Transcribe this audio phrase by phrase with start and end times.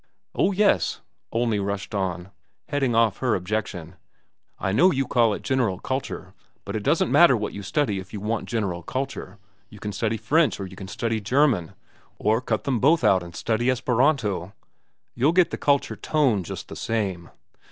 [0.33, 0.99] "—Oh, yes,"
[1.31, 2.31] Olney rushed on,
[2.69, 3.97] heading off her objection,
[4.57, 6.33] "I know you call it general culture.
[6.65, 9.37] But it doesn't matter what you study if you want general culture.
[9.69, 11.75] You can study French, or you can study German,
[12.17, 14.53] or cut them both out and study Esperanto,
[15.13, 17.29] you'll get the culture tone just the same.